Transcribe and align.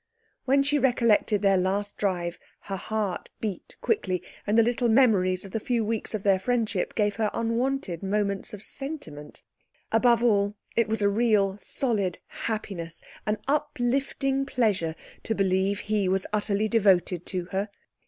When 0.45 0.63
she 0.63 0.79
recollected 0.79 1.43
their 1.43 1.57
last 1.59 1.95
drive 1.95 2.39
her 2.61 2.75
heart 2.75 3.29
beat 3.39 3.75
quickly, 3.81 4.23
and 4.47 4.57
the 4.57 4.63
little 4.63 4.89
memories 4.89 5.45
of 5.45 5.51
the 5.51 5.59
few 5.59 5.85
weeks 5.85 6.15
of 6.15 6.23
their 6.23 6.39
friend 6.39 6.67
ship 6.67 6.95
gave 6.95 7.17
her 7.17 7.29
unwonted 7.35 8.01
moments 8.01 8.51
of 8.51 8.63
sentiment. 8.63 9.43
Above 9.91 10.23
all, 10.23 10.55
it 10.75 10.87
was 10.87 11.03
a 11.03 11.07
real, 11.07 11.55
solid 11.59 12.17
happiness 12.25 13.03
an 13.27 13.37
uplifting 13.47 14.47
pleasure, 14.47 14.95
to 15.21 15.35
believe 15.35 15.81
he 15.81 16.09
was 16.09 16.25
utterly 16.33 16.67
devoted 16.67 17.23
to 17.27 17.45
her. 17.51 17.69